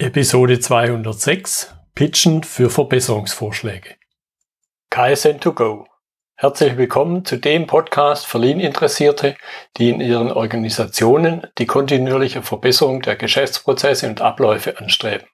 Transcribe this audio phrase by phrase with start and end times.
[0.00, 3.96] Episode 206 Pitchen für Verbesserungsvorschläge.
[4.90, 5.84] KSN2Go.
[6.36, 9.36] Herzlich willkommen zu dem Podcast für Lean-Interessierte,
[9.76, 15.28] die in ihren Organisationen die kontinuierliche Verbesserung der Geschäftsprozesse und Abläufe anstreben,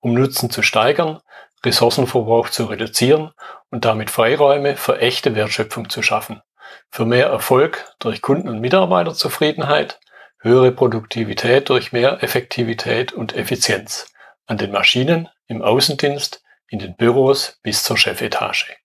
[0.00, 1.20] um Nutzen zu steigern,
[1.62, 3.32] Ressourcenverbrauch zu reduzieren
[3.70, 6.40] und damit Freiräume für echte Wertschöpfung zu schaffen,
[6.88, 10.00] für mehr Erfolg durch Kunden- und Mitarbeiterzufriedenheit,
[10.40, 14.12] höhere Produktivität durch mehr Effektivität und Effizienz
[14.46, 18.76] an den Maschinen, im Außendienst, in den Büros bis zur Chefetage.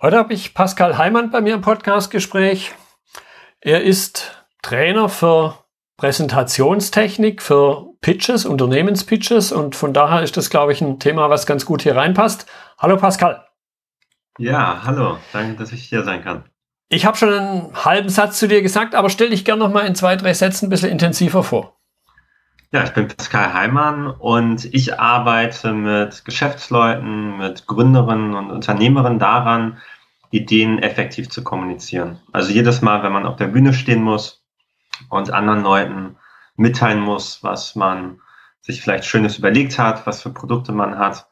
[0.00, 2.72] Heute habe ich Pascal Heimann bei mir im Podcastgespräch.
[3.60, 5.58] Er ist Trainer für
[5.96, 11.64] Präsentationstechnik, für Pitches, Unternehmenspitches und von daher ist das, glaube ich, ein Thema, was ganz
[11.64, 12.46] gut hier reinpasst.
[12.78, 13.46] Hallo Pascal.
[14.38, 15.18] Ja, hallo.
[15.32, 16.44] Danke, dass ich hier sein kann.
[16.88, 19.86] Ich habe schon einen halben Satz zu dir gesagt, aber stell dich gerne noch mal
[19.86, 21.76] in zwei, drei Sätzen ein bisschen intensiver vor.
[22.74, 29.78] Ja, ich bin Pascal Heimann und ich arbeite mit Geschäftsleuten, mit Gründerinnen und Unternehmerinnen daran,
[30.30, 32.18] Ideen effektiv zu kommunizieren.
[32.32, 34.42] Also jedes Mal, wenn man auf der Bühne stehen muss
[35.10, 36.16] und anderen Leuten
[36.56, 38.20] mitteilen muss, was man
[38.62, 41.26] sich vielleicht Schönes überlegt hat, was für Produkte man hat,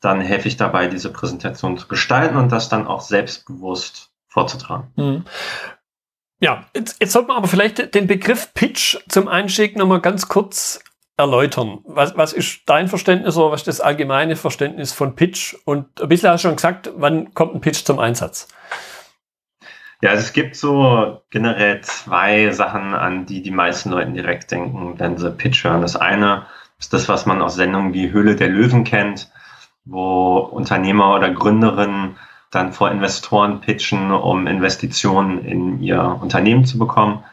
[0.00, 4.90] dann helfe ich dabei, diese Präsentation zu gestalten und das dann auch selbstbewusst vorzutragen.
[4.96, 5.24] Mhm.
[6.40, 10.82] Ja, jetzt, jetzt sollte man aber vielleicht den Begriff Pitch zum Einstieg nochmal ganz kurz
[11.16, 11.80] erläutern.
[11.84, 15.54] Was, was ist dein Verständnis oder was ist das allgemeine Verständnis von Pitch?
[15.64, 18.48] Und ein bisschen hast du schon gesagt, wann kommt ein Pitch zum Einsatz?
[20.00, 24.98] Ja, also es gibt so generell zwei Sachen, an die die meisten Leute direkt denken,
[24.98, 25.80] wenn sie Pitch hören.
[25.80, 26.46] Das eine
[26.80, 29.30] ist das, was man aus Sendungen wie Höhle der Löwen kennt,
[29.84, 32.16] wo Unternehmer oder Gründerinnen
[32.52, 37.24] dann vor Investoren pitchen, um Investitionen in ihr Unternehmen zu bekommen.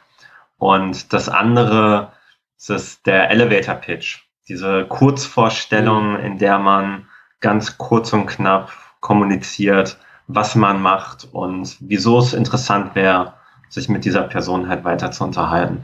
[0.57, 2.13] Und das andere
[2.57, 6.25] ist der Elevator Pitch, diese Kurzvorstellung, mhm.
[6.25, 7.07] in der man
[7.41, 13.33] ganz kurz und knapp kommuniziert, was man macht und wieso es interessant wäre,
[13.69, 15.83] sich mit dieser Person halt weiter zu unterhalten.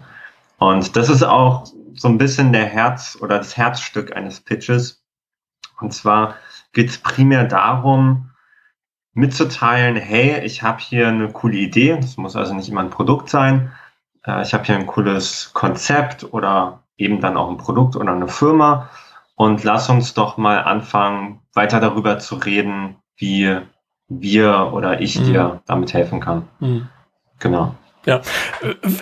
[0.57, 5.03] Und das ist auch so ein bisschen der Herz oder das Herzstück eines Pitches.
[5.79, 6.35] Und zwar
[6.73, 8.31] geht es primär darum,
[9.15, 13.29] mitzuteilen, hey, ich habe hier eine coole Idee, das muss also nicht immer ein Produkt
[13.29, 13.71] sein,
[14.25, 18.27] äh, ich habe hier ein cooles Konzept oder eben dann auch ein Produkt oder eine
[18.27, 18.89] Firma
[19.35, 23.57] und lass uns doch mal anfangen, weiter darüber zu reden, wie
[24.07, 25.25] wir oder ich mhm.
[25.25, 26.47] dir damit helfen kann.
[26.59, 26.87] Mhm.
[27.39, 27.73] Genau.
[28.05, 28.21] Ja,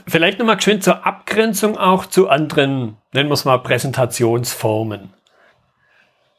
[0.08, 5.10] vielleicht nochmal geschwind zur Abgrenzung auch zu anderen, nennen wir es mal Präsentationsformen.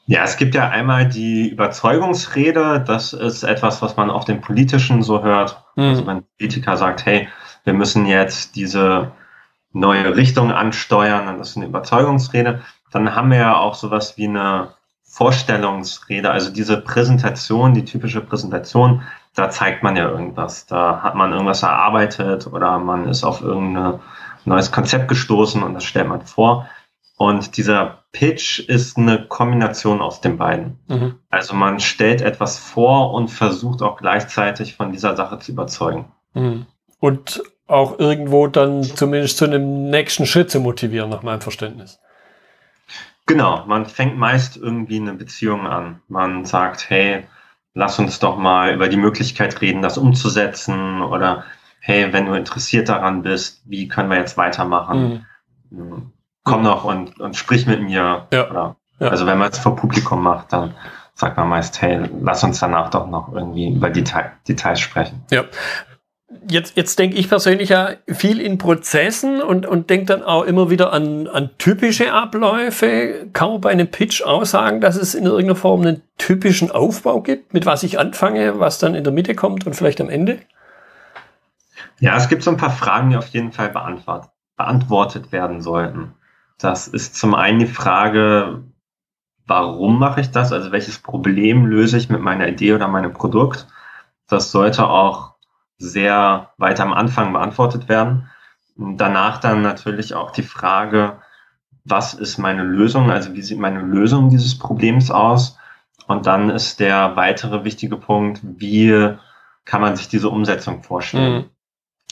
[0.06, 2.84] Ja, es gibt ja einmal die Überzeugungsrede.
[2.86, 5.64] Das ist etwas, was man auf dem Politischen so hört.
[5.76, 5.84] Mhm.
[5.84, 7.28] Also wenn ein Politiker sagt, hey,
[7.64, 9.12] wir müssen jetzt diese
[9.72, 12.62] neue Richtung ansteuern, dann ist eine Überzeugungsrede.
[12.92, 19.02] Dann haben wir ja auch sowas wie eine Vorstellungsrede, also diese Präsentation, die typische Präsentation,
[19.34, 20.66] da zeigt man ja irgendwas.
[20.66, 24.00] Da hat man irgendwas erarbeitet oder man ist auf irgendein
[24.44, 26.68] neues Konzept gestoßen und das stellt man vor.
[27.16, 30.78] Und dieser Pitch ist eine Kombination aus den beiden.
[30.88, 31.16] Mhm.
[31.30, 36.06] Also man stellt etwas vor und versucht auch gleichzeitig von dieser Sache zu überzeugen.
[36.32, 36.66] Mhm.
[37.00, 41.98] Und auch irgendwo dann zumindest zu einem nächsten Schritt zu motivieren, nach meinem Verständnis.
[43.26, 46.00] Genau, man fängt meist irgendwie eine Beziehung an.
[46.08, 47.24] Man sagt, hey,
[47.74, 51.44] lass uns doch mal über die Möglichkeit reden, das umzusetzen oder
[51.80, 55.26] hey, wenn du interessiert daran bist, wie können wir jetzt weitermachen?
[55.70, 56.12] Mhm.
[56.44, 58.26] Komm noch und, und sprich mit mir.
[58.32, 58.50] Ja.
[58.50, 59.08] Oder, ja.
[59.08, 60.74] Also wenn man es vor Publikum macht, dann
[61.14, 65.24] sagt man meist, hey, lass uns danach doch noch irgendwie über Detail, Details sprechen.
[65.30, 65.44] Ja.
[66.50, 70.68] Jetzt, jetzt denke ich persönlich ja viel in Prozessen und, und denke dann auch immer
[70.68, 73.28] wieder an, an typische Abläufe.
[73.32, 77.22] Kann man bei einem Pitch auch sagen, dass es in irgendeiner Form einen typischen Aufbau
[77.22, 80.40] gibt, mit was ich anfange, was dann in der Mitte kommt und vielleicht am Ende?
[82.00, 86.14] Ja, es gibt so ein paar Fragen, die auf jeden Fall beantwortet, beantwortet werden sollten.
[86.58, 88.64] Das ist zum einen die Frage,
[89.46, 90.52] warum mache ich das?
[90.52, 93.66] Also welches Problem löse ich mit meiner Idee oder meinem Produkt?
[94.28, 95.34] Das sollte auch
[95.78, 98.30] sehr weit am Anfang beantwortet werden.
[98.76, 101.18] Danach dann natürlich auch die Frage,
[101.84, 103.10] was ist meine Lösung?
[103.10, 105.58] Also wie sieht meine Lösung dieses Problems aus?
[106.06, 109.14] Und dann ist der weitere wichtige Punkt, wie
[109.64, 111.34] kann man sich diese Umsetzung vorstellen?
[111.34, 111.50] Mhm.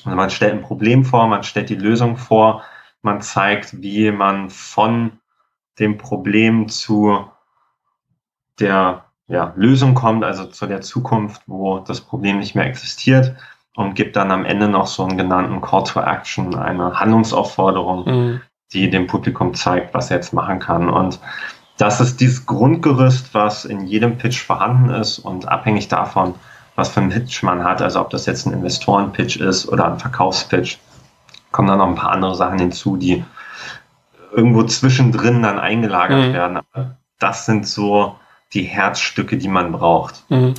[0.05, 2.63] Also man stellt ein Problem vor, man stellt die Lösung vor,
[3.03, 5.19] man zeigt, wie man von
[5.79, 7.27] dem Problem zu
[8.61, 13.35] der ja, Lösung kommt, also zu der Zukunft, wo das Problem nicht mehr existiert
[13.75, 18.41] und gibt dann am Ende noch so einen genannten Call to Action, eine Handlungsaufforderung, mhm.
[18.73, 20.91] die dem Publikum zeigt, was er jetzt machen kann.
[20.91, 21.19] Und
[21.79, 26.35] das ist dieses Grundgerüst, was in jedem Pitch vorhanden ist und abhängig davon,
[26.77, 29.99] was für einen Pitch man hat, also ob das jetzt ein Investoren-Pitch ist oder ein
[29.99, 30.79] Verkaufspitch,
[31.53, 33.25] kommen dann noch ein paar andere Sachen hinzu, die
[34.35, 36.33] irgendwo zwischendrin dann eingelagert mhm.
[36.33, 36.61] werden.
[37.19, 38.17] Das sind so
[38.55, 40.25] die Herzstücke, die man braucht.
[40.31, 40.55] Mhm.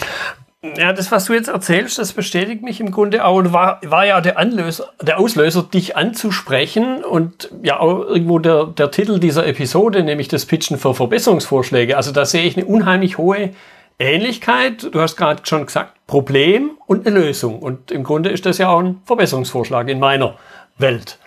[0.77, 4.05] Ja, das, was du jetzt erzählst, das bestätigt mich im Grunde auch und war, war
[4.05, 9.45] ja der, Anlöser, der Auslöser, dich anzusprechen und ja auch irgendwo der, der Titel dieser
[9.45, 11.97] Episode, nämlich das Pitchen für Verbesserungsvorschläge.
[11.97, 13.49] Also da sehe ich eine unheimlich hohe
[13.99, 14.87] Ähnlichkeit.
[14.93, 17.59] Du hast gerade schon gesagt, Problem und eine Lösung.
[17.59, 20.35] Und im Grunde ist das ja auch ein Verbesserungsvorschlag in meiner
[20.77, 21.17] Welt.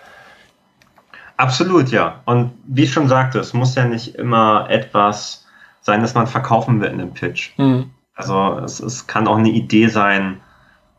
[1.37, 2.21] Absolut, ja.
[2.25, 5.45] Und wie ich schon sagte, es muss ja nicht immer etwas
[5.81, 7.51] sein, das man verkaufen will in einem Pitch.
[7.57, 10.41] Mhm also es, es kann auch eine Idee sein,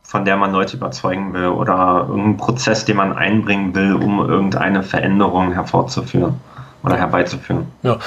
[0.02, 4.82] von der man Leute überzeugen will oder irgendein Prozess, den man einbringen will, um irgendeine
[4.82, 6.40] Veränderung hervorzuführen
[6.82, 7.66] oder herbeizuführen.
[7.82, 7.98] Ja.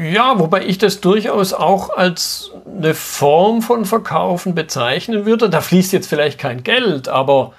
[0.00, 5.50] Ja, wobei ich das durchaus auch als eine Form von Verkaufen bezeichnen würde.
[5.50, 7.52] Da fließt jetzt vielleicht kein Geld, aber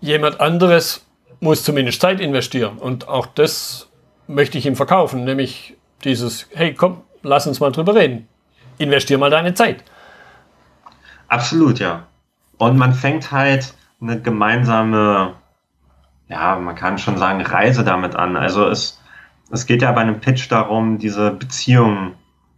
[0.00, 1.04] jemand anderes
[1.40, 2.78] muss zumindest Zeit investieren.
[2.78, 3.88] Und auch das
[4.26, 8.28] möchte ich ihm verkaufen, nämlich dieses, hey, komm, lass uns mal drüber reden.
[8.78, 9.82] Investier mal deine Zeit.
[11.28, 12.06] Absolut, ja.
[12.58, 15.34] Und man fängt halt eine gemeinsame,
[16.28, 18.36] ja, man kann schon sagen, Reise damit an.
[18.36, 19.00] Also es,
[19.50, 22.14] es geht ja bei einem Pitch darum, diese Beziehung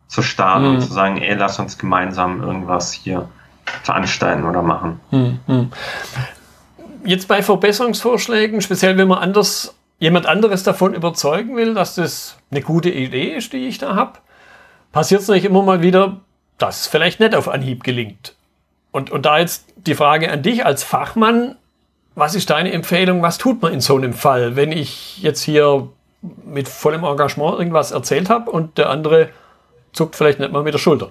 [0.09, 0.75] zu starten mhm.
[0.75, 3.29] und zu sagen, ey, lass uns gemeinsam irgendwas hier
[3.83, 5.01] veranstalten oder machen.
[5.11, 5.71] Mhm.
[7.05, 12.63] Jetzt bei Verbesserungsvorschlägen, speziell wenn man anders, jemand anderes davon überzeugen will, dass das eine
[12.63, 14.19] gute Idee ist, die ich da habe,
[14.93, 16.21] passiert es nicht immer mal wieder,
[16.59, 18.35] dass es vielleicht nicht auf Anhieb gelingt.
[18.93, 21.57] Und, und da jetzt die Frage an dich als Fachmann,
[22.15, 25.89] was ist deine Empfehlung, was tut man in so einem Fall, wenn ich jetzt hier
[26.45, 29.31] mit vollem Engagement irgendwas erzählt habe und der andere
[29.93, 31.11] zuckt vielleicht nicht mal mit der Schulter?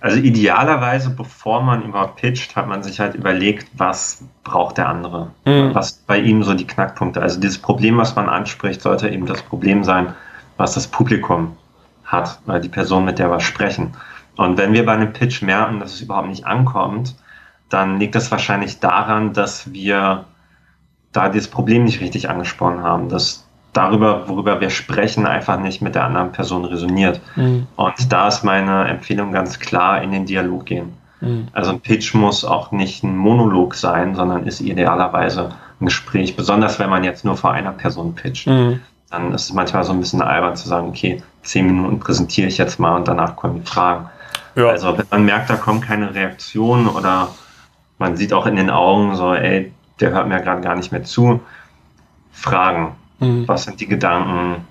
[0.00, 5.30] Also idealerweise, bevor man überhaupt pitcht, hat man sich halt überlegt, was braucht der andere,
[5.44, 5.74] mhm.
[5.74, 7.20] was bei ihm so die Knackpunkte.
[7.22, 10.14] Also dieses Problem, was man anspricht, sollte eben das Problem sein,
[10.56, 11.56] was das Publikum
[12.04, 13.94] hat, weil die Person, mit der wir sprechen.
[14.36, 17.16] Und wenn wir bei einem Pitch merken, dass es überhaupt nicht ankommt,
[17.68, 20.24] dann liegt das wahrscheinlich daran, dass wir
[21.12, 25.94] da dieses Problem nicht richtig angesprochen haben, dass darüber, worüber wir sprechen, einfach nicht mit
[25.94, 27.20] der anderen Person resoniert.
[27.36, 27.66] Mhm.
[27.76, 30.92] Und da ist meine Empfehlung ganz klar, in den Dialog gehen.
[31.20, 31.48] Mhm.
[31.52, 36.78] Also ein Pitch muss auch nicht ein Monolog sein, sondern ist idealerweise ein Gespräch, besonders
[36.78, 38.46] wenn man jetzt nur vor einer Person pitcht.
[38.46, 38.80] Mhm.
[39.10, 42.58] Dann ist es manchmal so ein bisschen albern zu sagen, okay, zehn Minuten präsentiere ich
[42.58, 44.08] jetzt mal und danach kommen die Fragen.
[44.56, 44.68] Ja.
[44.68, 47.28] Also wenn man merkt, da kommt keine Reaktion oder
[47.98, 51.04] man sieht auch in den Augen so, ey, der hört mir gerade gar nicht mehr
[51.04, 51.40] zu.
[52.32, 52.96] Fragen.
[53.18, 53.46] Mhm.
[53.48, 54.64] Was sind die Gedanken?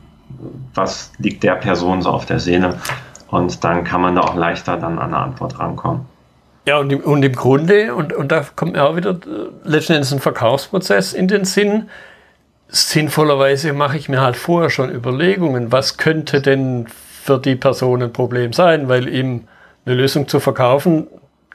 [0.74, 2.80] Was liegt der Person so auf der Seele?
[3.30, 6.06] Und dann kann man da auch leichter dann an eine Antwort rankommen.
[6.68, 9.94] Ja, und im, und im Grunde, und, und da kommt mir auch wieder äh, letzten
[9.94, 11.90] Endes ein Verkaufsprozess in den Sinn.
[12.68, 18.14] Sinnvollerweise mache ich mir halt vorher schon Überlegungen, was könnte denn für die Person ein
[18.14, 19.48] Problem sein, weil ihm
[19.86, 21.08] eine Lösung zu verkaufen,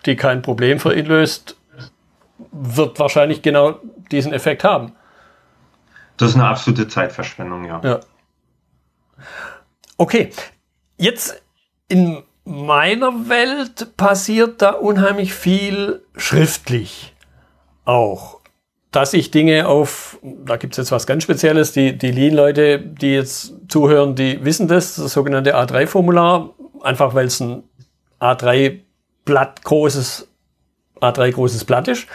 [0.07, 1.57] die kein Problem für ihn löst,
[2.53, 3.81] wird wahrscheinlich genau
[4.13, 4.93] diesen Effekt haben.
[6.21, 7.81] Das ist eine absolute Zeitverschwendung, ja.
[7.83, 8.01] ja.
[9.97, 10.31] Okay,
[10.99, 11.43] jetzt
[11.89, 17.15] in meiner Welt passiert da unheimlich viel schriftlich
[17.87, 18.41] auch.
[18.91, 23.15] Dass ich Dinge auf, da gibt es jetzt was ganz Spezielles, die, die Lean-Leute, die
[23.15, 26.51] jetzt zuhören, die wissen das, das sogenannte A3-Formular,
[26.83, 27.63] einfach weil es ein
[28.21, 28.81] A3
[29.25, 30.29] Blatt großes,
[31.01, 32.07] A3 großes Blatt ist.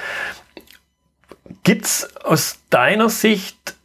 [1.63, 3.75] Gibt es aus deiner Sicht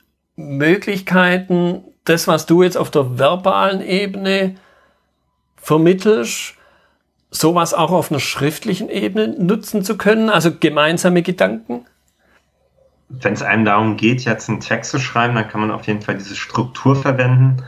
[0.59, 4.56] Möglichkeiten, das, was du jetzt auf der verbalen Ebene
[5.56, 6.54] vermittelst,
[7.30, 11.87] sowas auch auf einer schriftlichen Ebene nutzen zu können, also gemeinsame Gedanken?
[13.09, 16.00] Wenn es einem darum geht, jetzt einen Text zu schreiben, dann kann man auf jeden
[16.00, 17.62] Fall diese Struktur verwenden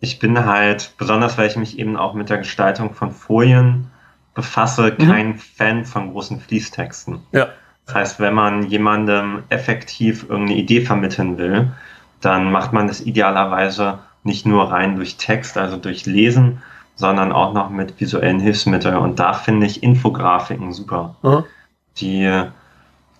[0.00, 3.88] ich bin halt, besonders weil ich mich eben auch mit der Gestaltung von Folien
[4.34, 5.08] befasse, mhm.
[5.08, 7.20] kein Fan von großen Fließtexten.
[7.32, 7.48] Ja.
[7.86, 11.72] Das heißt, wenn man jemandem effektiv irgendeine Idee vermitteln will,
[12.20, 16.62] dann macht man das idealerweise nicht nur rein durch Text, also durch Lesen,
[16.96, 18.96] sondern auch noch mit visuellen Hilfsmitteln.
[18.96, 21.14] Und da finde ich Infografiken super.
[21.22, 21.44] Mhm.
[21.98, 22.42] Die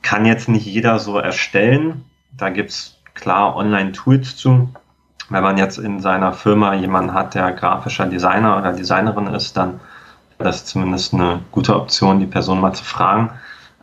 [0.03, 2.05] kann jetzt nicht jeder so erstellen.
[2.37, 4.69] Da gibt's klar Online-Tools zu
[5.31, 9.81] wenn man jetzt in seiner Firma jemanden hat, der grafischer Designer oder Designerin ist, dann
[10.39, 13.31] wäre das zumindest eine gute Option, die Person mal zu fragen.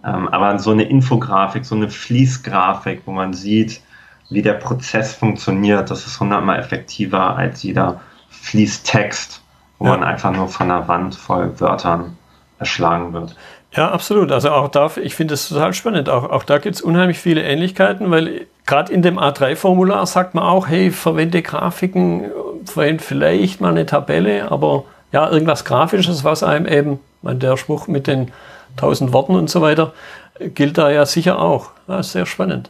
[0.04, 3.82] Ähm, aber so eine Infografik, so eine Fließgrafik, wo man sieht,
[4.30, 9.42] wie der Prozess funktioniert, das ist hundertmal effektiver als jeder fließt Text,
[9.80, 9.92] wo ja.
[9.92, 12.18] man einfach nur von einer Wand voll Wörtern
[12.60, 13.36] erschlagen wird.
[13.74, 14.32] Ja, absolut.
[14.32, 16.08] Also auch da, ich finde es total spannend.
[16.10, 20.46] Auch, auch da gibt es unheimlich viele Ähnlichkeiten, weil gerade in dem A3-Formular sagt man
[20.46, 22.32] auch, hey, verwende Grafiken,
[22.66, 28.08] verwende vielleicht mal eine Tabelle, aber ja, irgendwas Grafisches, was einem eben, der Spruch mit
[28.08, 28.32] den
[28.78, 29.94] tausend Worten und so weiter,
[30.40, 31.72] gilt da ja sicher auch.
[31.88, 32.70] Ja, sehr spannend.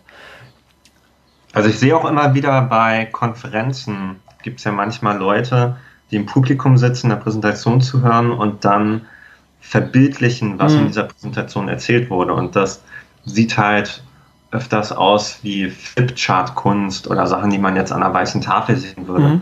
[1.55, 5.77] Also ich sehe auch immer wieder bei Konferenzen, gibt es ja manchmal Leute,
[6.11, 9.05] die im Publikum sitzen, eine Präsentation zu hören und dann
[9.61, 10.79] verbildlichen, was mhm.
[10.79, 12.33] in dieser Präsentation erzählt wurde.
[12.33, 12.83] Und das
[13.23, 14.03] sieht halt
[14.51, 19.27] öfters aus wie Flipchart-Kunst oder Sachen, die man jetzt an einer weißen Tafel sehen würde.
[19.27, 19.41] Mhm.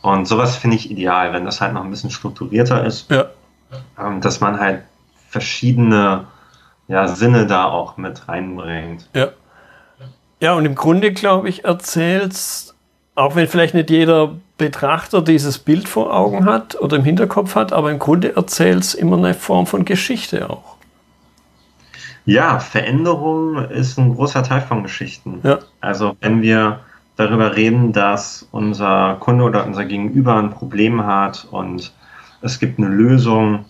[0.00, 3.26] Und sowas finde ich ideal, wenn das halt noch ein bisschen strukturierter ist, ja.
[3.98, 4.82] ähm, dass man halt
[5.28, 6.26] verschiedene
[6.86, 9.08] ja, Sinne da auch mit reinbringt.
[9.12, 9.30] Ja.
[10.40, 12.74] Ja, und im Grunde, glaube ich, erzählst,
[13.14, 17.72] auch wenn vielleicht nicht jeder Betrachter dieses Bild vor Augen hat oder im Hinterkopf hat,
[17.72, 20.76] aber im Grunde erzählt es immer eine Form von Geschichte auch.
[22.24, 25.40] Ja, Veränderung ist ein großer Teil von Geschichten.
[25.42, 25.60] Ja.
[25.80, 26.80] Also wenn wir
[27.16, 31.92] darüber reden, dass unser Kunde oder unser Gegenüber ein Problem hat und
[32.42, 33.64] es gibt eine Lösung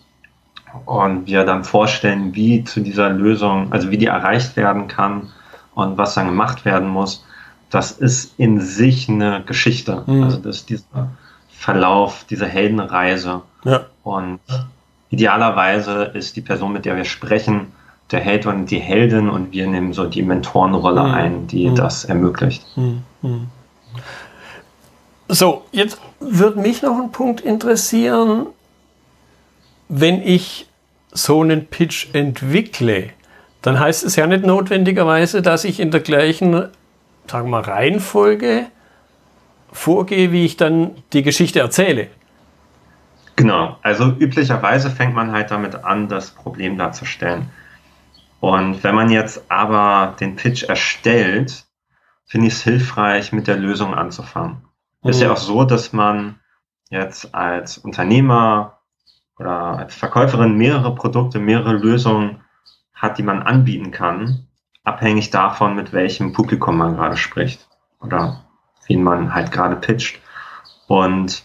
[0.84, 5.28] und wir dann vorstellen, wie zu dieser Lösung, also wie die erreicht werden kann
[5.78, 7.24] und was dann gemacht werden muss,
[7.70, 10.02] das ist in sich eine Geschichte.
[10.06, 10.24] Mhm.
[10.24, 11.10] Also das ist dieser
[11.50, 13.42] Verlauf, diese Heldenreise.
[13.64, 13.86] Ja.
[14.02, 14.40] Und
[15.10, 17.72] idealerweise ist die Person, mit der wir sprechen,
[18.10, 21.14] der Held und die Heldin und wir nehmen so die Mentorenrolle mhm.
[21.14, 21.76] ein, die mhm.
[21.76, 22.64] das ermöglicht.
[22.76, 23.04] Mhm.
[23.22, 23.46] mhm.
[25.30, 28.46] So, jetzt würde mich noch ein Punkt interessieren,
[29.88, 30.66] wenn ich
[31.12, 33.10] so einen Pitch entwickle,
[33.68, 36.68] dann heißt es ja nicht notwendigerweise, dass ich in der gleichen
[37.26, 38.64] sagen wir mal, Reihenfolge
[39.70, 42.08] vorgehe, wie ich dann die Geschichte erzähle.
[43.36, 47.50] Genau, also üblicherweise fängt man halt damit an, das Problem darzustellen.
[48.40, 51.66] Und wenn man jetzt aber den Pitch erstellt,
[52.24, 54.62] finde ich es hilfreich, mit der Lösung anzufangen.
[55.02, 55.10] Mhm.
[55.10, 56.40] Ist ja auch so, dass man
[56.88, 58.78] jetzt als Unternehmer
[59.38, 62.40] oder als Verkäuferin mehrere Produkte, mehrere Lösungen
[62.98, 64.48] hat, die man anbieten kann
[64.88, 67.68] abhängig davon, mit welchem Publikum man gerade spricht
[68.00, 68.44] oder
[68.86, 70.20] wen man halt gerade pitcht.
[70.86, 71.44] Und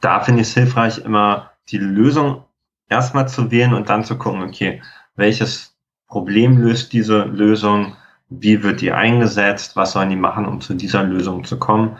[0.00, 2.44] da finde ich es hilfreich, immer die Lösung
[2.88, 4.82] erstmal zu wählen und dann zu gucken, okay,
[5.14, 5.76] welches
[6.08, 7.96] Problem löst diese Lösung,
[8.28, 11.96] wie wird die eingesetzt, was sollen die machen, um zu dieser Lösung zu kommen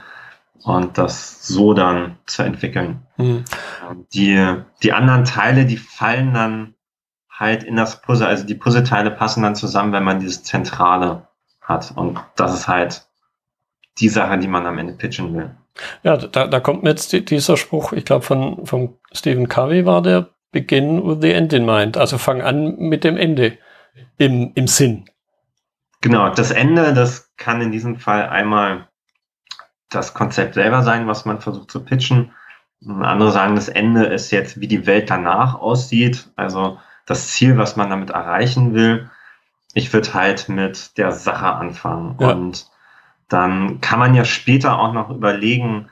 [0.64, 3.06] und das so dann zu entwickeln.
[3.16, 3.44] Mhm.
[4.12, 6.74] Die, die anderen Teile, die fallen dann
[7.42, 11.28] halt in das Puzzle, also die Puzzleteile passen dann zusammen, wenn man dieses Zentrale
[11.60, 11.92] hat.
[11.94, 13.06] Und das ist halt
[13.98, 15.50] die Sache, die man am Ende pitchen will.
[16.02, 20.02] Ja, da, da kommt mir jetzt dieser Spruch, ich glaube von, von Stephen Covey war
[20.02, 21.96] der Begin with the end in mind.
[21.96, 23.58] Also fang an mit dem Ende
[24.18, 25.06] im, im Sinn.
[26.02, 28.88] Genau, das Ende, das kann in diesem Fall einmal
[29.88, 32.32] das Konzept selber sein, was man versucht zu pitchen.
[32.84, 36.28] Andere sagen, das Ende ist jetzt, wie die Welt danach aussieht.
[36.36, 39.10] Also das Ziel, was man damit erreichen will.
[39.74, 42.16] Ich würde halt mit der Sache anfangen.
[42.20, 42.30] Ja.
[42.30, 42.66] Und
[43.28, 45.88] dann kann man ja später auch noch überlegen,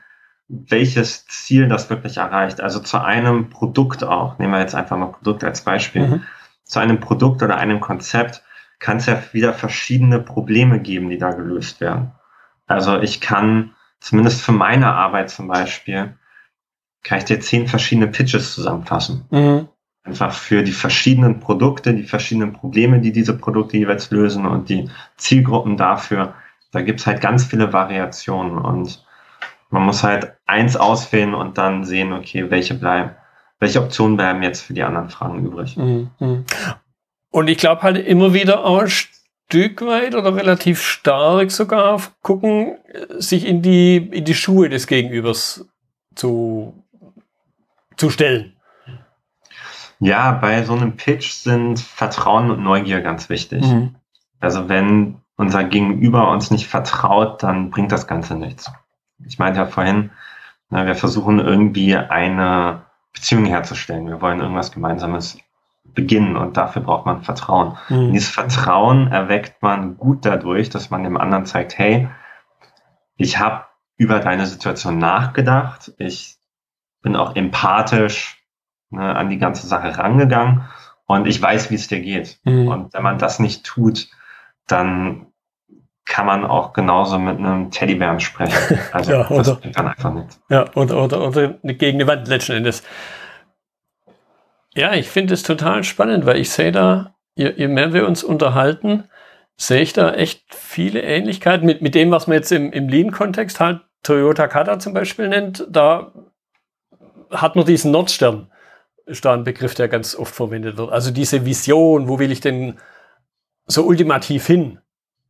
[0.47, 2.61] welches Ziel das wirklich erreicht.
[2.61, 6.07] Also zu einem Produkt auch, nehmen wir jetzt einfach mal Produkt als Beispiel.
[6.07, 6.23] Mhm.
[6.65, 8.43] Zu einem Produkt oder einem Konzept
[8.79, 12.11] kann es ja wieder verschiedene Probleme geben, die da gelöst werden.
[12.67, 16.17] Also ich kann zumindest für meine Arbeit zum Beispiel,
[17.03, 19.25] kann ich dir zehn verschiedene Pitches zusammenfassen.
[19.29, 19.67] Mhm.
[20.03, 24.89] Einfach für die verschiedenen Produkte, die verschiedenen Probleme, die diese Produkte jeweils lösen und die
[25.17, 26.33] Zielgruppen dafür.
[26.71, 29.05] Da gibt's halt ganz viele Variationen und
[29.69, 33.11] man muss halt eins auswählen und dann sehen, okay, welche bleiben,
[33.59, 35.77] welche Optionen bleiben jetzt für die anderen Fragen übrig.
[35.77, 36.09] Mhm.
[37.31, 42.77] Und ich glaube halt immer wieder auch ein Stück weit oder relativ stark sogar gucken,
[43.17, 45.65] sich in die, in die Schuhe des Gegenübers
[46.15, 46.83] zu,
[47.95, 48.53] zu stellen.
[50.01, 53.61] Ja, bei so einem Pitch sind Vertrauen und Neugier ganz wichtig.
[53.61, 53.95] Mhm.
[54.39, 58.71] Also wenn unser Gegenüber uns nicht vertraut, dann bringt das Ganze nichts.
[59.25, 60.09] Ich meinte ja vorhin,
[60.69, 62.81] na, wir versuchen irgendwie eine
[63.13, 64.07] Beziehung herzustellen.
[64.07, 65.37] Wir wollen irgendwas Gemeinsames
[65.83, 67.77] beginnen und dafür braucht man Vertrauen.
[67.89, 68.07] Mhm.
[68.07, 72.09] Und dieses Vertrauen erweckt man gut dadurch, dass man dem anderen zeigt, hey,
[73.17, 73.65] ich habe
[73.97, 76.37] über deine Situation nachgedacht, ich
[77.03, 78.40] bin auch empathisch,
[78.91, 80.63] ne, an die ganze Sache rangegangen
[81.05, 82.39] und ich weiß, wie es dir geht.
[82.43, 82.67] Mhm.
[82.67, 84.07] Und wenn man das nicht tut,
[84.67, 85.27] dann
[86.05, 88.77] kann man auch genauso mit einem Teddybären sprechen.
[88.91, 90.39] Also ja, oder, das dann einfach nicht.
[90.49, 92.83] Ja, oder, oder, oder gegen die Wand letzten Endes.
[94.73, 98.23] Ja, ich finde es total spannend, weil ich sehe da, je, je mehr wir uns
[98.23, 99.05] unterhalten,
[99.57, 103.59] sehe ich da echt viele Ähnlichkeiten mit, mit dem, was man jetzt im, im Lean-Kontext
[103.59, 105.65] halt Toyota Kata zum Beispiel nennt.
[105.69, 106.11] Da
[107.29, 108.50] hat man diesen Nordstern,
[109.05, 110.91] ist da ein Begriff, der ganz oft verwendet wird.
[110.91, 112.79] Also diese Vision, wo will ich denn
[113.65, 114.79] so ultimativ hin?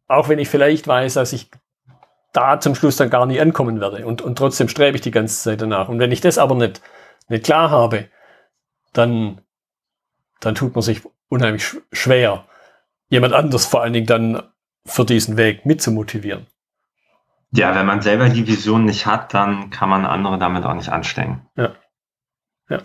[0.08, 1.50] Auch wenn ich vielleicht weiß, dass ich
[2.34, 4.06] da zum Schluss dann gar nie ankommen werde.
[4.06, 5.90] Und, und trotzdem strebe ich die ganze Zeit danach.
[5.90, 6.82] Und wenn ich das aber nicht,
[7.28, 8.08] nicht klar habe,
[8.94, 9.42] dann,
[10.40, 12.46] dann tut man sich unheimlich schwer,
[13.10, 14.44] jemand anders vor allen Dingen dann
[14.86, 16.48] für diesen Weg mitzumotivieren.
[17.51, 20.90] Ja, wenn man selber die Vision nicht hat, dann kann man andere damit auch nicht
[20.90, 21.46] anstecken.
[21.58, 21.75] Ja.
[22.72, 22.80] Ja.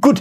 [0.00, 0.20] Gut.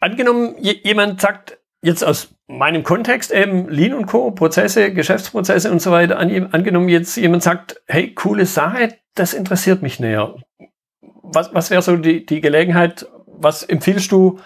[0.00, 5.90] Angenommen, jemand sagt jetzt aus meinem Kontext eben Lean und Co., Prozesse, Geschäftsprozesse und so
[5.90, 10.36] weiter, angenommen jetzt jemand sagt, hey, coole Sache, das interessiert mich näher.
[11.22, 14.40] Was, was wäre so die, die Gelegenheit, was empfiehlst du,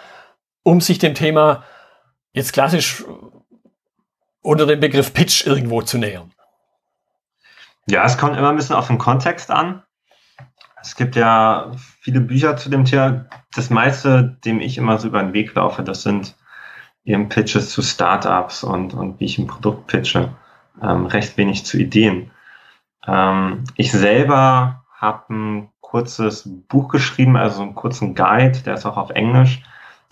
[0.63, 1.65] um sich dem Thema
[2.33, 3.05] jetzt klassisch
[4.43, 6.33] unter dem Begriff Pitch irgendwo zu nähern?
[7.87, 9.83] Ja, es kommt immer ein bisschen auf den Kontext an.
[10.83, 13.27] Es gibt ja viele Bücher zu dem Thema.
[13.55, 16.37] Das meiste, dem ich immer so über den Weg laufe, das sind
[17.05, 20.31] eben Pitches zu Startups und, und wie ich ein Produkt pitche.
[20.83, 22.31] Ähm, recht wenig zu Ideen.
[23.07, 28.97] Ähm, ich selber habe ein kurzes Buch geschrieben, also einen kurzen Guide, der ist auch
[28.97, 29.63] auf Englisch,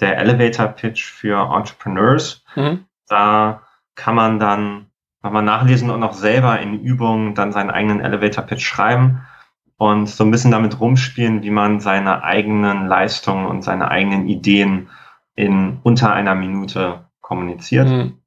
[0.00, 2.44] der Elevator Pitch für Entrepreneurs.
[2.56, 2.84] Mhm.
[3.06, 3.62] Da
[3.94, 4.86] kann man dann
[5.22, 9.22] nochmal nachlesen und auch selber in Übungen dann seinen eigenen Elevator Pitch schreiben
[9.78, 14.90] und so ein bisschen damit rumspielen, wie man seine eigenen Leistungen und seine eigenen Ideen
[15.36, 17.88] in unter einer Minute kommuniziert.
[17.88, 18.18] Mhm.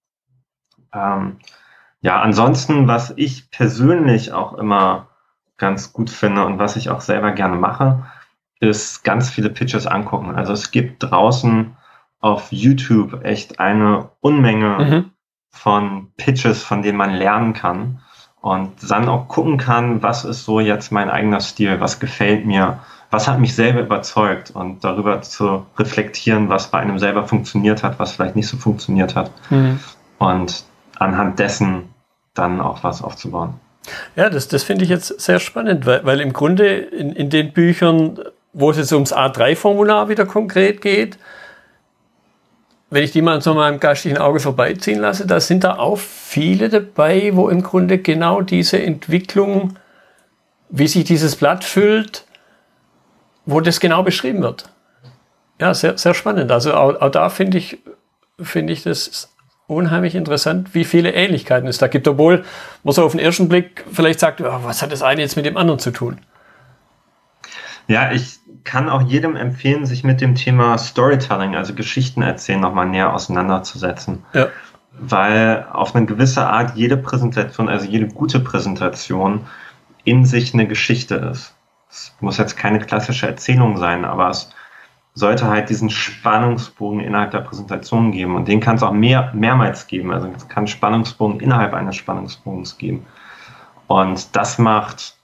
[0.94, 1.38] Ähm,
[2.00, 5.10] ja, ansonsten, was ich persönlich auch immer
[5.58, 8.06] ganz gut finde und was ich auch selber gerne mache,
[8.62, 10.34] ist ganz viele Pitches angucken.
[10.34, 11.76] Also es gibt draußen
[12.22, 15.12] auf YouTube echt eine Unmenge mhm.
[15.50, 18.00] von Pitches, von denen man lernen kann
[18.42, 22.80] und dann auch gucken kann, was ist so jetzt mein eigener Stil, was gefällt mir,
[23.12, 28.00] was hat mich selber überzeugt und darüber zu reflektieren, was bei einem selber funktioniert hat,
[28.00, 29.80] was vielleicht nicht so funktioniert hat mhm.
[30.18, 30.64] und
[30.98, 31.90] anhand dessen
[32.34, 33.54] dann auch was aufzubauen.
[34.16, 37.52] Ja, das, das finde ich jetzt sehr spannend, weil, weil im Grunde in, in den
[37.52, 38.20] Büchern,
[38.54, 41.18] wo es jetzt ums A3-Formular wieder konkret geht,
[42.92, 46.68] wenn ich die mal so meinem geistigen Auge vorbeiziehen lasse, da sind da auch viele
[46.68, 49.80] dabei, wo im Grunde genau diese Entwicklung,
[50.70, 52.26] wie sich dieses Blatt füllt,
[53.46, 54.70] wo das genau beschrieben wird.
[55.60, 56.52] Ja, sehr, sehr spannend.
[56.52, 57.80] Also auch, auch da finde ich,
[58.42, 59.34] finde ich das
[59.68, 62.44] unheimlich interessant, wie viele Ähnlichkeiten es da gibt, obwohl
[62.84, 65.46] man so auf den ersten Blick vielleicht sagt, oh, was hat das eine jetzt mit
[65.46, 66.20] dem anderen zu tun?
[67.88, 72.88] Ja, ich kann auch jedem empfehlen, sich mit dem Thema Storytelling, also Geschichten erzählen, nochmal
[72.88, 74.24] näher auseinanderzusetzen.
[74.34, 74.48] Ja.
[74.94, 79.46] Weil auf eine gewisse Art jede Präsentation, also jede gute Präsentation
[80.04, 81.56] in sich eine Geschichte ist.
[81.90, 84.50] Es muss jetzt keine klassische Erzählung sein, aber es
[85.14, 88.36] sollte halt diesen Spannungsbogen innerhalb der Präsentation geben.
[88.36, 90.12] Und den kann es auch mehr, mehrmals geben.
[90.12, 93.06] Also es kann Spannungsbogen innerhalb eines Spannungsbogens geben.
[93.88, 95.16] Und das macht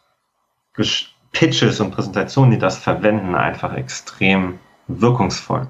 [1.37, 5.67] Pitches und Präsentationen, die das verwenden, einfach extrem wirkungsvoll.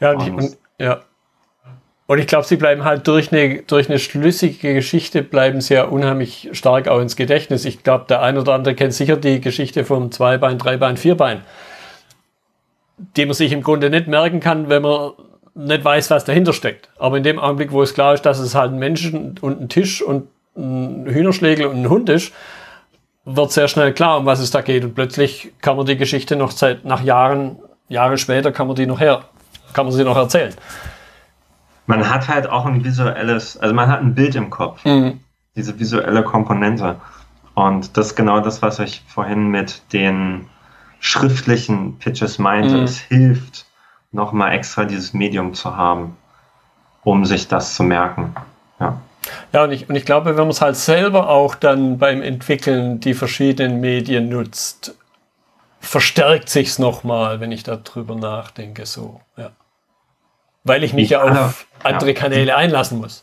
[0.00, 1.00] Ja, und, und ja.
[2.06, 5.84] Und ich glaube, sie bleiben halt durch eine, durch eine schlüssige Geschichte, bleiben sie ja
[5.84, 7.66] unheimlich stark auch ins Gedächtnis.
[7.66, 11.42] Ich glaube, der ein oder andere kennt sicher die Geschichte vom Zweibein, Dreibein, Vierbein
[13.16, 15.12] die man sich im Grunde nicht merken kann, wenn man
[15.54, 16.88] nicht weiß, was dahinter steckt.
[16.98, 19.68] Aber in dem Augenblick, wo es klar ist, dass es halt ein Menschen und ein
[19.68, 22.32] Tisch und ein Hühnerschlägel und ein Hund ist,
[23.36, 24.84] wird sehr schnell klar, um was es da geht.
[24.84, 28.86] Und plötzlich kann man die Geschichte noch seit, nach Jahren, Jahre später kann man die
[28.86, 29.22] noch her,
[29.72, 30.54] kann man sie noch erzählen.
[31.86, 34.84] Man hat halt auch ein visuelles, also man hat ein Bild im Kopf.
[34.84, 35.20] Mhm.
[35.56, 36.96] Diese visuelle Komponente.
[37.54, 40.46] Und das ist genau das, was ich vorhin mit den
[41.00, 42.84] schriftlichen Pitches meinte, mhm.
[42.84, 43.66] es hilft,
[44.12, 46.16] nochmal extra dieses Medium zu haben,
[47.04, 48.34] um sich das zu merken.
[48.80, 49.00] Ja.
[49.52, 53.00] Ja, und ich, und ich glaube, wenn man es halt selber auch dann beim Entwickeln
[53.00, 54.94] die verschiedenen Medien nutzt,
[55.80, 59.50] verstärkt sich es nochmal, wenn ich darüber nachdenke, so, ja.
[60.64, 62.14] Weil ich mich ich ja auf andere ja.
[62.14, 63.20] Kanäle einlassen muss.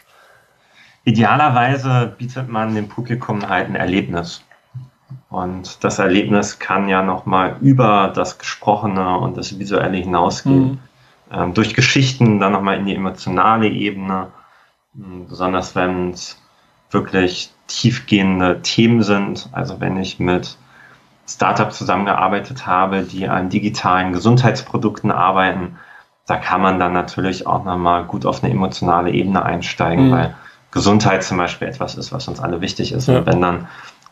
[1.03, 4.43] Idealerweise bietet man dem Publikum halt ein Erlebnis.
[5.29, 10.71] Und das Erlebnis kann ja nochmal über das Gesprochene und das Visuelle hinausgehen.
[10.71, 10.79] Mhm.
[11.31, 14.27] Ähm, durch Geschichten dann nochmal in die emotionale Ebene.
[14.97, 16.41] Ähm, besonders wenn es
[16.91, 19.49] wirklich tiefgehende Themen sind.
[19.51, 20.57] Also wenn ich mit
[21.27, 25.77] Startups zusammengearbeitet habe, die an digitalen Gesundheitsprodukten arbeiten,
[26.27, 30.11] da kann man dann natürlich auch nochmal gut auf eine emotionale Ebene einsteigen, mhm.
[30.11, 30.35] weil
[30.71, 33.07] Gesundheit zum Beispiel etwas ist, was uns alle wichtig ist.
[33.07, 33.19] Ja.
[33.19, 33.67] Und wenn dann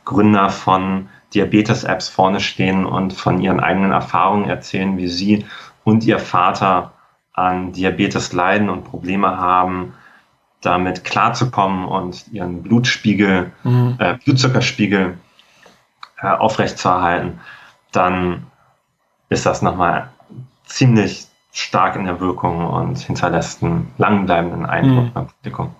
[0.05, 5.45] Gründer von Diabetes-Apps vorne stehen und von ihren eigenen Erfahrungen erzählen, wie sie
[5.83, 6.93] und ihr Vater
[7.33, 9.93] an Diabetes leiden und Probleme haben,
[10.63, 13.97] damit klarzukommen und ihren Blutspiegel, mhm.
[13.99, 15.17] äh, Blutzuckerspiegel
[16.21, 17.39] äh, aufrechtzuerhalten,
[17.91, 18.47] dann
[19.29, 20.09] ist das nochmal
[20.65, 25.13] ziemlich stark in der Wirkung und hinterlässt einen langbleibenden Eindruck mhm.
[25.13, 25.75] beim Publikum.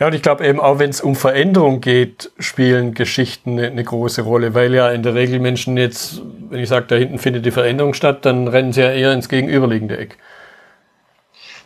[0.00, 3.84] Ja, und ich glaube eben auch, wenn es um Veränderung geht, spielen Geschichten eine, eine,
[3.84, 7.44] große Rolle, weil ja in der Regel Menschen jetzt, wenn ich sage, da hinten findet
[7.44, 10.16] die Veränderung statt, dann rennen sie ja eher ins gegenüberliegende Eck.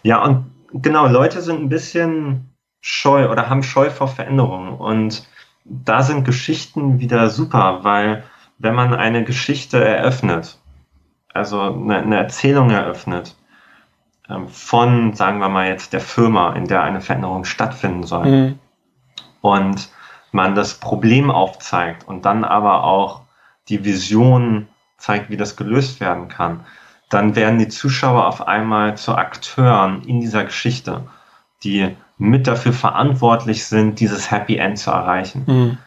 [0.03, 2.50] Ja, und genau, Leute sind ein bisschen
[2.81, 5.27] scheu oder haben Scheu vor Veränderungen und
[5.64, 8.25] da sind Geschichten wieder super, weil
[8.59, 10.59] wenn man eine Geschichte eröffnet,
[11.33, 13.37] also eine, eine Erzählung eröffnet,
[14.29, 18.27] ähm, von, sagen wir mal jetzt, der Firma, in der eine Veränderung stattfinden soll.
[18.27, 18.59] Mhm.
[19.40, 19.90] Und
[20.33, 23.23] man das Problem aufzeigt und dann aber auch
[23.69, 26.66] die Vision zeigt, wie das gelöst werden kann,
[27.09, 31.09] dann werden die Zuschauer auf einmal zu Akteuren in dieser Geschichte,
[31.64, 35.44] die mit dafür verantwortlich sind, dieses Happy End zu erreichen.
[35.46, 35.78] Mhm.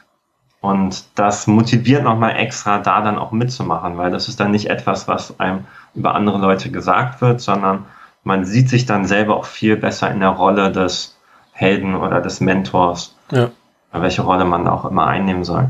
[0.62, 5.08] Und das motiviert nochmal extra, da dann auch mitzumachen, weil das ist dann nicht etwas,
[5.08, 7.86] was einem über andere Leute gesagt wird, sondern
[8.24, 11.18] man sieht sich dann selber auch viel besser in der Rolle des
[11.52, 13.52] Helden oder des Mentors, ja.
[13.92, 15.70] welche Rolle man auch immer einnehmen soll.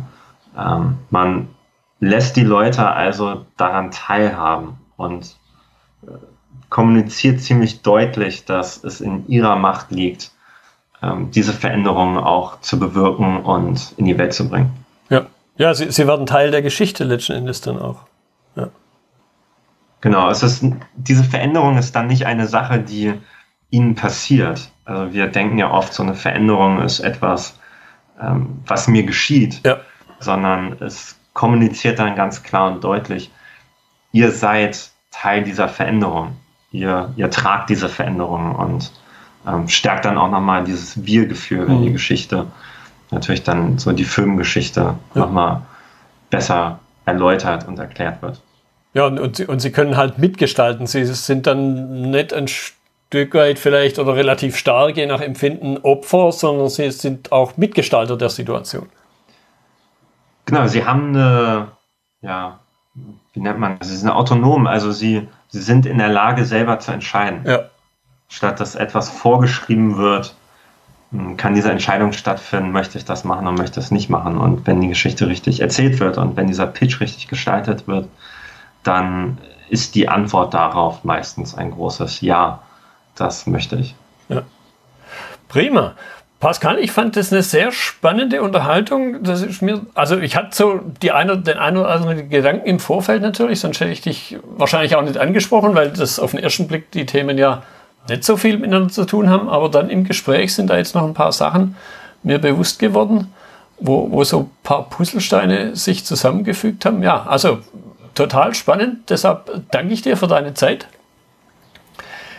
[0.57, 1.49] Ähm, man
[1.99, 5.35] lässt die Leute also daran teilhaben und
[6.03, 6.11] äh,
[6.69, 10.32] kommuniziert ziemlich deutlich, dass es in ihrer Macht liegt,
[11.31, 14.71] diese Veränderungen auch zu bewirken und in die Welt zu bringen.
[15.09, 15.25] Ja,
[15.57, 18.01] ja sie, sie werden Teil der Geschichte letzten Endes dann auch.
[18.55, 18.69] Ja.
[20.01, 23.13] Genau, es ist, diese Veränderung ist dann nicht eine Sache, die
[23.69, 24.69] ihnen passiert.
[24.85, 27.59] Also wir denken ja oft, so eine Veränderung ist etwas,
[28.21, 29.77] ähm, was mir geschieht, ja.
[30.19, 33.31] sondern es kommuniziert dann ganz klar und deutlich,
[34.11, 36.37] ihr seid Teil dieser Veränderung.
[36.71, 38.91] Ihr, ihr tragt diese Veränderung und
[39.47, 41.83] ähm, stärkt dann auch nochmal dieses Wir-Gefühl, wenn mhm.
[41.83, 42.47] die Geschichte
[43.11, 44.95] natürlich dann so die Filmgeschichte ja.
[45.13, 45.61] nochmal
[46.29, 48.41] besser erläutert und erklärt wird.
[48.93, 50.87] Ja, und, und, sie, und sie können halt mitgestalten.
[50.87, 56.31] Sie sind dann nicht ein Stück weit vielleicht oder relativ stark, je nach Empfinden, Opfer,
[56.31, 58.87] sondern sie sind auch Mitgestalter der Situation.
[60.45, 61.67] Genau, sie haben eine,
[62.21, 62.59] ja,
[63.33, 63.89] wie nennt man das?
[63.89, 67.41] Sie sind autonom, also sie, sie sind in der Lage, selber zu entscheiden.
[67.45, 67.69] Ja.
[68.33, 70.33] Statt dass etwas vorgeschrieben wird,
[71.11, 74.39] hm, kann diese Entscheidung stattfinden, möchte ich das machen und möchte es nicht machen.
[74.39, 78.07] Und wenn die Geschichte richtig erzählt wird und wenn dieser Pitch richtig gestaltet wird,
[78.81, 79.37] dann
[79.69, 82.63] ist die Antwort darauf meistens ein großes Ja.
[83.15, 83.93] Das möchte ich.
[84.29, 84.41] Ja.
[85.47, 85.93] Prima.
[86.39, 89.21] Pascal, ich fand das eine sehr spannende Unterhaltung.
[89.21, 92.79] Das ist mir, also ich hatte so die eine, den einen oder anderen Gedanken im
[92.79, 96.67] Vorfeld natürlich, sonst hätte ich dich wahrscheinlich auch nicht angesprochen, weil das auf den ersten
[96.67, 97.61] Blick die Themen ja
[98.09, 99.49] nicht so viel miteinander zu tun haben.
[99.49, 101.75] Aber dann im Gespräch sind da jetzt noch ein paar Sachen
[102.23, 103.33] mir bewusst geworden,
[103.79, 107.03] wo, wo so ein paar Puzzlesteine sich zusammengefügt haben.
[107.03, 107.59] Ja, also
[108.15, 109.09] total spannend.
[109.09, 110.87] Deshalb danke ich dir für deine Zeit.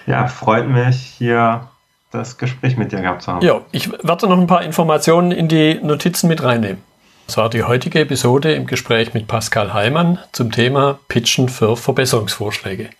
[0.06, 1.68] Ja, freut mich, hier
[2.10, 3.44] das Gespräch mit dir gehabt zu haben.
[3.44, 6.82] Ja, ich werde noch ein paar Informationen in die Notizen mit reinnehmen.
[7.26, 12.90] Das war die heutige Episode im Gespräch mit Pascal Heimann zum Thema Pitchen für Verbesserungsvorschläge.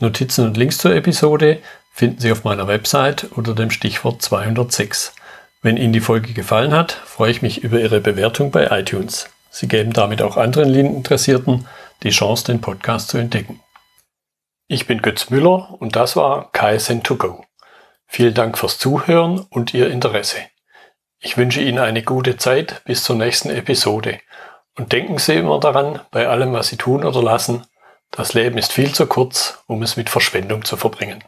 [0.00, 1.58] Notizen und Links zur Episode
[1.92, 5.14] finden Sie auf meiner Website unter dem Stichwort 206.
[5.60, 9.28] Wenn Ihnen die Folge gefallen hat, freue ich mich über Ihre Bewertung bei iTunes.
[9.50, 11.68] Sie geben damit auch anderen Lean-Interessierten
[12.02, 13.60] die Chance, den Podcast zu entdecken.
[14.66, 17.44] Ich bin Götz Müller und das war KSN2Go.
[18.06, 20.38] Vielen Dank fürs Zuhören und Ihr Interesse.
[21.20, 24.18] Ich wünsche Ihnen eine gute Zeit bis zur nächsten Episode
[24.76, 27.64] und denken Sie immer daran, bei allem, was Sie tun oder lassen,
[28.10, 31.22] das Leben ist viel zu kurz, um es mit Verschwendung zu verbringen.